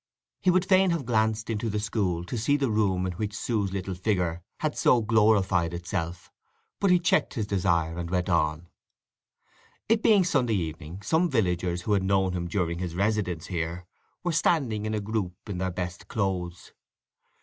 He 0.39 0.49
would 0.49 0.65
fain 0.65 0.89
have 0.89 1.05
glanced 1.05 1.47
into 1.47 1.69
the 1.69 1.79
school 1.79 2.23
to 2.25 2.35
see 2.35 2.57
the 2.57 2.71
room 2.71 3.05
in 3.05 3.11
which 3.13 3.37
Sue's 3.37 3.71
little 3.71 3.93
figure 3.93 4.41
had 4.61 4.75
so 4.75 5.03
glorified 5.03 5.75
itself; 5.75 6.31
but 6.79 6.89
he 6.89 6.97
checked 6.97 7.35
his 7.35 7.45
desire 7.45 7.99
and 7.99 8.09
went 8.09 8.27
on. 8.27 8.67
It 9.87 10.01
being 10.01 10.23
Sunday 10.23 10.55
evening 10.55 11.03
some 11.03 11.29
villagers 11.29 11.83
who 11.83 11.93
had 11.93 12.01
known 12.01 12.33
him 12.33 12.47
during 12.47 12.79
his 12.79 12.95
residence 12.95 13.45
here 13.45 13.85
were 14.23 14.31
standing 14.31 14.87
in 14.87 14.95
a 14.95 14.99
group 15.01 15.35
in 15.45 15.59
their 15.59 15.69
best 15.69 16.07
clothes. 16.07 16.73